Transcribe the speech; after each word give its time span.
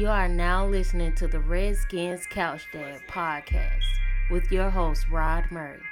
You 0.00 0.08
are 0.08 0.28
now 0.28 0.66
listening 0.66 1.12
to 1.16 1.28
the 1.28 1.40
Redskins 1.40 2.26
Couch 2.26 2.66
Dad 2.72 3.02
podcast 3.06 3.82
with 4.30 4.50
your 4.50 4.70
host, 4.70 5.06
Rod 5.10 5.44
Murray. 5.50 5.82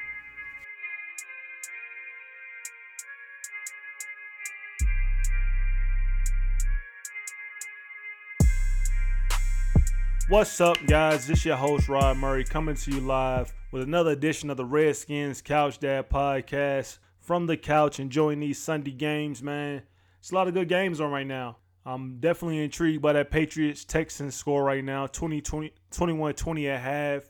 What's 10.30 10.58
up, 10.62 10.78
guys? 10.86 11.26
This 11.26 11.40
is 11.40 11.44
your 11.44 11.56
host, 11.56 11.90
Rod 11.90 12.16
Murray, 12.16 12.44
coming 12.44 12.76
to 12.76 12.90
you 12.90 13.02
live 13.02 13.52
with 13.72 13.82
another 13.82 14.12
edition 14.12 14.48
of 14.48 14.56
the 14.56 14.64
Redskins 14.64 15.42
Couch 15.42 15.80
Dad 15.80 16.08
podcast 16.08 16.96
from 17.20 17.44
the 17.44 17.58
couch, 17.58 18.00
enjoying 18.00 18.40
these 18.40 18.58
Sunday 18.58 18.92
games, 18.92 19.42
man. 19.42 19.82
It's 20.18 20.32
a 20.32 20.34
lot 20.34 20.48
of 20.48 20.54
good 20.54 20.70
games 20.70 20.98
on 20.98 21.10
right 21.10 21.26
now. 21.26 21.58
I'm 21.86 22.20
definitely 22.20 22.62
intrigued 22.62 23.02
by 23.02 23.14
that 23.14 23.30
Patriots 23.30 23.84
Texans 23.84 24.34
score 24.34 24.62
right 24.62 24.84
now 24.84 25.06
20, 25.06 25.40
20, 25.40 25.72
21-20 25.90 26.68
at 26.68 26.80
half. 26.80 27.22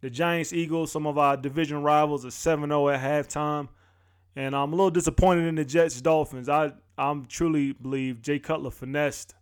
The 0.00 0.10
Giants 0.10 0.52
Eagles, 0.52 0.92
some 0.92 1.06
of 1.06 1.16
our 1.16 1.36
division 1.36 1.82
rivals, 1.82 2.26
are 2.26 2.30
7 2.30 2.68
0 2.68 2.88
at 2.88 3.00
halftime. 3.00 3.68
And 4.36 4.54
I'm 4.54 4.72
a 4.72 4.76
little 4.76 4.90
disappointed 4.90 5.46
in 5.46 5.54
the 5.54 5.64
Jets 5.64 6.00
Dolphins. 6.00 6.48
I 6.48 6.72
I'm 6.98 7.26
truly 7.26 7.72
believe 7.72 8.22
Jay 8.22 8.38
Cutler 8.38 8.70
finessed 8.70 9.34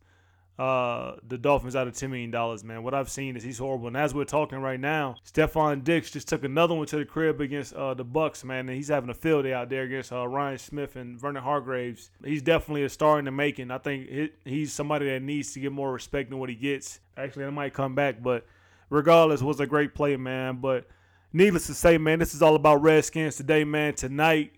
uh, 0.59 1.17
the 1.27 1.39
Dolphins 1.39 1.75
out 1.75 1.89
of 1.89 1.95
$10 1.95 2.11
million, 2.11 2.67
man. 2.67 2.83
What 2.83 2.93
I've 2.93 3.09
seen 3.09 3.37
is 3.37 3.43
he's 3.43 3.59
horrible. 3.59 3.87
And 3.87 3.97
as 3.97 4.15
we're 4.15 4.25
talking 4.25 4.59
right 4.59 4.79
now, 4.79 5.17
Stefon 5.27 5.83
Diggs 5.83 6.11
just 6.11 6.29
took 6.29 6.45
another 6.45 6.75
one 6.75 6.87
to 6.89 6.99
the 6.99 7.05
crib 7.07 7.41
against 7.41 7.73
uh, 7.73 7.95
the 7.95 8.05
Bucks, 8.05 8.45
man. 8.45 8.69
And 8.69 8.77
he's 8.77 8.89
having 8.89 9.09
a 9.09 9.15
field 9.15 9.45
day 9.45 9.55
out 9.55 9.71
there 9.71 9.85
against 9.85 10.13
uh, 10.13 10.29
Ryan 10.29 10.59
Smith 10.59 10.97
and 10.97 11.19
Vernon 11.19 11.43
Hargreaves. 11.43 12.11
He's 12.23 12.43
definitely 12.43 12.85
a 12.85 12.91
star 12.91 13.19
in 13.19 13.25
the 13.25 13.31
making. 13.31 13.71
I 13.71 13.79
think 13.79 14.31
he's 14.45 14.73
somebody 14.73 15.07
that 15.07 15.23
needs 15.23 15.53
to 15.55 15.61
get 15.61 15.73
more 15.73 15.93
respect 15.93 16.29
than 16.29 16.39
what 16.39 16.51
he 16.51 16.55
gets. 16.55 17.01
Actually, 17.17 17.47
I 17.47 17.51
might 17.51 17.73
come 17.73 17.95
back, 17.95 18.23
but 18.23 18.47
regardless, 18.91 19.41
was 19.41 19.59
a 19.59 19.67
great 19.67 19.95
play, 19.95 20.17
man. 20.17 20.61
But 20.61 20.87
needless 21.33 21.67
to 21.69 21.75
say, 21.75 21.97
man, 21.97 22.19
this 22.19 22.35
is 22.35 22.43
all 22.43 22.57
about 22.57 22.83
Redskins 22.83 23.37
today, 23.37 23.65
man. 23.65 23.95
Tonight, 23.95 24.53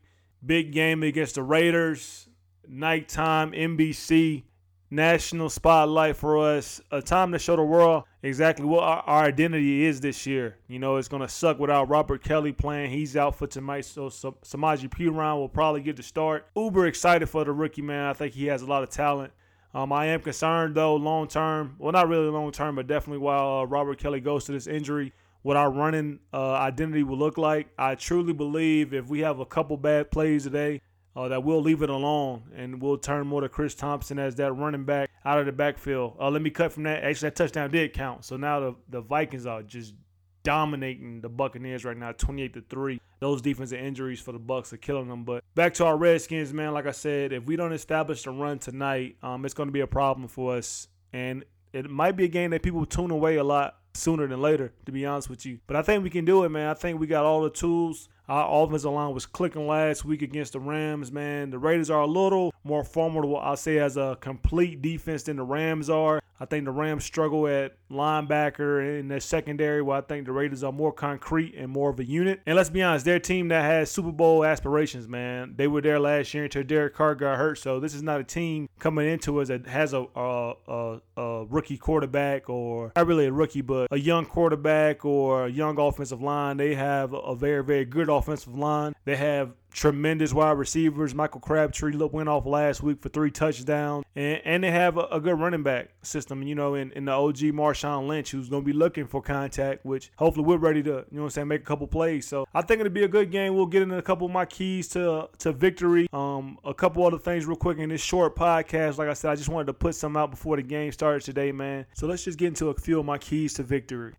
big 0.44 0.72
game 0.72 1.04
against 1.04 1.36
the 1.36 1.42
Raiders. 1.44 2.28
Nighttime, 2.66 3.52
NBC 3.52 4.42
national 4.90 5.50
spotlight 5.50 6.16
for 6.16 6.38
us, 6.38 6.80
a 6.90 7.02
time 7.02 7.32
to 7.32 7.38
show 7.38 7.56
the 7.56 7.62
world 7.62 8.04
exactly 8.22 8.64
what 8.64 8.82
our, 8.82 9.02
our 9.06 9.24
identity 9.24 9.84
is 9.84 10.00
this 10.00 10.26
year. 10.26 10.58
You 10.68 10.78
know, 10.78 10.96
it's 10.96 11.08
going 11.08 11.22
to 11.22 11.28
suck 11.28 11.58
without 11.58 11.88
Robert 11.88 12.22
Kelley 12.22 12.52
playing. 12.52 12.90
He's 12.90 13.16
out 13.16 13.34
for 13.34 13.46
tonight, 13.46 13.84
so, 13.84 14.08
so 14.08 14.36
Samaje 14.44 14.88
Perine 14.88 15.36
will 15.36 15.48
probably 15.48 15.80
get 15.80 15.96
the 15.96 16.02
start. 16.02 16.46
Uber 16.56 16.86
excited 16.86 17.26
for 17.28 17.44
the 17.44 17.52
rookie, 17.52 17.82
man. 17.82 18.06
I 18.06 18.12
think 18.12 18.34
he 18.34 18.46
has 18.46 18.62
a 18.62 18.66
lot 18.66 18.82
of 18.82 18.90
talent. 18.90 19.32
Um, 19.74 19.92
I 19.92 20.06
am 20.06 20.20
concerned, 20.20 20.76
though, 20.76 20.94
long 20.94 21.26
term. 21.26 21.74
Well, 21.78 21.92
not 21.92 22.08
really 22.08 22.28
long 22.28 22.52
term, 22.52 22.76
but 22.76 22.86
definitely 22.86 23.18
while 23.18 23.60
uh, 23.60 23.64
Robert 23.64 23.98
Kelley 23.98 24.20
goes 24.20 24.44
to 24.44 24.52
this 24.52 24.68
injury, 24.68 25.12
what 25.42 25.56
our 25.56 25.70
running 25.70 26.20
uh, 26.32 26.52
identity 26.52 27.02
will 27.02 27.18
look 27.18 27.36
like. 27.36 27.68
I 27.76 27.96
truly 27.96 28.32
believe 28.32 28.94
if 28.94 29.08
we 29.08 29.20
have 29.20 29.40
a 29.40 29.46
couple 29.46 29.76
bad 29.76 30.12
plays 30.12 30.44
today, 30.44 30.80
uh, 31.16 31.28
that 31.28 31.44
we'll 31.44 31.62
leave 31.62 31.82
it 31.82 31.90
alone 31.90 32.42
and 32.56 32.80
we'll 32.80 32.98
turn 32.98 33.26
more 33.26 33.40
to 33.40 33.48
Chris 33.48 33.74
Thompson 33.74 34.18
as 34.18 34.34
that 34.36 34.52
running 34.52 34.84
back 34.84 35.10
out 35.24 35.38
of 35.38 35.46
the 35.46 35.52
backfield. 35.52 36.16
Uh, 36.20 36.30
let 36.30 36.42
me 36.42 36.50
cut 36.50 36.72
from 36.72 36.82
that. 36.84 37.04
Actually, 37.04 37.28
that 37.28 37.36
touchdown 37.36 37.70
did 37.70 37.92
count. 37.92 38.24
So 38.24 38.36
now 38.36 38.60
the, 38.60 38.74
the 38.88 39.00
Vikings 39.00 39.46
are 39.46 39.62
just 39.62 39.94
dominating 40.42 41.20
the 41.20 41.28
Buccaneers 41.28 41.84
right 41.84 41.96
now, 41.96 42.12
28 42.12 42.54
to 42.54 42.60
3. 42.68 43.00
Those 43.20 43.40
defensive 43.40 43.80
injuries 43.80 44.20
for 44.20 44.32
the 44.32 44.38
Bucks 44.38 44.72
are 44.72 44.76
killing 44.76 45.08
them. 45.08 45.24
But 45.24 45.42
back 45.54 45.74
to 45.74 45.86
our 45.86 45.96
Redskins, 45.96 46.52
man. 46.52 46.74
Like 46.74 46.86
I 46.86 46.92
said, 46.92 47.32
if 47.32 47.44
we 47.44 47.56
don't 47.56 47.72
establish 47.72 48.24
the 48.24 48.30
run 48.30 48.58
tonight, 48.58 49.16
um, 49.22 49.44
it's 49.44 49.54
going 49.54 49.68
to 49.68 49.72
be 49.72 49.80
a 49.80 49.86
problem 49.86 50.28
for 50.28 50.56
us. 50.56 50.88
And 51.12 51.44
it 51.72 51.88
might 51.88 52.16
be 52.16 52.24
a 52.24 52.28
game 52.28 52.50
that 52.50 52.62
people 52.62 52.84
tune 52.84 53.10
away 53.10 53.36
a 53.36 53.44
lot 53.44 53.76
sooner 53.94 54.26
than 54.26 54.42
later, 54.42 54.72
to 54.86 54.92
be 54.92 55.06
honest 55.06 55.30
with 55.30 55.46
you. 55.46 55.58
But 55.66 55.76
I 55.76 55.82
think 55.82 56.02
we 56.04 56.10
can 56.10 56.24
do 56.24 56.44
it, 56.44 56.50
man. 56.50 56.68
I 56.68 56.74
think 56.74 57.00
we 57.00 57.06
got 57.06 57.24
all 57.24 57.42
the 57.42 57.50
tools. 57.50 58.08
Our 58.28 58.64
offensive 58.64 58.90
line 58.90 59.12
was 59.12 59.26
clicking 59.26 59.66
last 59.66 60.04
week 60.04 60.22
against 60.22 60.54
the 60.54 60.60
Rams, 60.60 61.12
man. 61.12 61.50
The 61.50 61.58
Raiders 61.58 61.90
are 61.90 62.00
a 62.00 62.06
little 62.06 62.54
more 62.64 62.82
formidable, 62.82 63.36
I'll 63.36 63.56
say, 63.56 63.78
as 63.78 63.96
a 63.96 64.16
complete 64.20 64.80
defense 64.80 65.24
than 65.24 65.36
the 65.36 65.42
Rams 65.42 65.90
are. 65.90 66.20
I 66.40 66.46
think 66.46 66.64
the 66.64 66.70
Rams 66.72 67.04
struggle 67.04 67.46
at 67.46 67.76
linebacker 67.90 68.98
in 68.98 69.08
the 69.08 69.20
secondary, 69.20 69.82
where 69.82 69.98
I 69.98 70.00
think 70.00 70.26
the 70.26 70.32
Raiders 70.32 70.64
are 70.64 70.72
more 70.72 70.92
concrete 70.92 71.54
and 71.56 71.70
more 71.70 71.90
of 71.90 72.00
a 72.00 72.04
unit. 72.04 72.40
And 72.46 72.56
let's 72.56 72.70
be 72.70 72.82
honest, 72.82 73.04
they're 73.04 73.16
a 73.16 73.20
team 73.20 73.48
that 73.48 73.62
has 73.62 73.90
Super 73.90 74.12
Bowl 74.12 74.44
aspirations, 74.44 75.08
man. 75.08 75.54
They 75.56 75.66
were 75.66 75.80
there 75.80 76.00
last 76.00 76.34
year 76.34 76.44
until 76.44 76.62
Derek 76.62 76.94
Carr 76.94 77.14
got 77.14 77.38
hurt. 77.38 77.58
So 77.58 77.80
this 77.80 77.94
is 77.94 78.02
not 78.02 78.20
a 78.20 78.24
team 78.24 78.68
coming 78.78 79.08
into 79.08 79.40
us 79.40 79.48
that 79.48 79.66
has 79.66 79.92
a, 79.92 80.06
a, 80.14 80.54
a, 80.68 81.00
a 81.16 81.44
rookie 81.46 81.78
quarterback 81.78 82.48
or 82.48 82.92
not 82.96 83.06
really 83.06 83.26
a 83.26 83.32
rookie, 83.32 83.60
but 83.60 83.88
a 83.90 83.98
young 83.98 84.26
quarterback 84.26 85.04
or 85.04 85.46
a 85.46 85.50
young 85.50 85.78
offensive 85.78 86.22
line. 86.22 86.56
They 86.56 86.74
have 86.74 87.12
a 87.12 87.34
very, 87.34 87.62
very 87.62 87.84
good 87.84 88.08
offensive 88.08 88.56
line. 88.56 88.94
They 89.04 89.16
have 89.16 89.52
tremendous 89.74 90.32
wide 90.32 90.52
receivers. 90.52 91.14
Michael 91.14 91.40
Crabtree 91.40 91.96
went 91.96 92.28
off 92.28 92.46
last 92.46 92.82
week 92.82 93.02
for 93.02 93.08
three 93.10 93.30
touchdowns, 93.30 94.04
and, 94.14 94.40
and 94.44 94.64
they 94.64 94.70
have 94.70 94.96
a, 94.96 95.06
a, 95.10 95.20
good 95.20 95.38
running 95.38 95.62
back 95.62 95.90
system. 96.02 96.42
You 96.42 96.54
know, 96.54 96.74
in, 96.74 96.92
in 96.92 97.04
the 97.04 97.12
OG 97.12 97.42
Marshawn 97.84 98.08
Lynch, 98.08 98.30
who's 98.30 98.48
going 98.48 98.62
to 98.62 98.66
be 98.66 98.72
looking 98.72 99.06
for 99.06 99.22
contact, 99.22 99.84
which 99.84 100.10
hopefully 100.16 100.46
we're 100.46 100.56
ready 100.56 100.82
to, 100.82 100.88
you 100.88 101.04
know, 101.12 101.22
what 101.22 101.24
I'm 101.24 101.30
saying, 101.30 101.48
make 101.48 101.62
a 101.62 101.64
couple 101.64 101.86
plays. 101.86 102.26
So 102.26 102.46
I 102.54 102.62
think 102.62 102.80
it'll 102.80 102.92
be 102.92 103.04
a 103.04 103.08
good 103.08 103.30
game. 103.30 103.54
We'll 103.54 103.66
get 103.66 103.82
into 103.82 103.96
a 103.96 104.02
couple 104.02 104.26
of 104.26 104.32
my 104.32 104.46
keys 104.46 104.88
to 104.88 105.28
to 105.38 105.52
victory. 105.52 106.06
Um, 106.12 106.58
a 106.64 106.74
couple 106.74 107.06
other 107.06 107.18
things 107.18 107.46
real 107.46 107.56
quick 107.56 107.78
in 107.78 107.88
this 107.88 108.00
short 108.00 108.36
podcast. 108.36 108.98
Like 108.98 109.08
I 109.08 109.14
said, 109.14 109.30
I 109.30 109.36
just 109.36 109.48
wanted 109.48 109.66
to 109.66 109.74
put 109.74 109.94
some 109.94 110.16
out 110.16 110.30
before 110.30 110.56
the 110.56 110.62
game 110.62 110.92
started 110.92 111.22
today, 111.22 111.52
man. 111.52 111.86
So 111.94 112.06
let's 112.06 112.24
just 112.24 112.38
get 112.38 112.48
into 112.48 112.68
a 112.68 112.74
few 112.74 112.98
of 112.98 113.06
my 113.06 113.18
keys 113.18 113.54
to 113.54 113.62
victory. 113.62 114.14